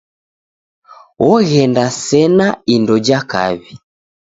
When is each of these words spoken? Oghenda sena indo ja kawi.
Oghenda 1.29 1.85
sena 2.03 2.47
indo 2.75 2.95
ja 3.07 3.19
kawi. 3.31 3.65